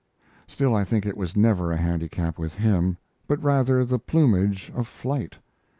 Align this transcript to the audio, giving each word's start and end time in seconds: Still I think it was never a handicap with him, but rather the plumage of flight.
Still 0.47 0.73
I 0.75 0.83
think 0.83 1.05
it 1.05 1.15
was 1.15 1.35
never 1.35 1.71
a 1.71 1.77
handicap 1.77 2.39
with 2.39 2.55
him, 2.55 2.97
but 3.27 3.39
rather 3.43 3.85
the 3.85 3.99
plumage 3.99 4.71
of 4.73 4.87
flight. 4.87 5.35